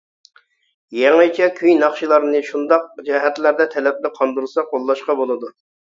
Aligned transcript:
يېڭىچە 0.99 1.49
كۈي 1.59 1.75
ناخشىلارنى 1.83 2.41
شۇنداق 2.49 2.87
جەھەتلەردە 3.11 3.69
تەلەپنى 3.77 4.13
قاندۇرسا 4.17 4.65
قوللاشقا 4.73 5.17
بولىدۇ. 5.21 5.53